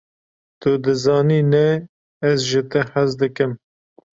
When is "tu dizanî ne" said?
0.59-1.67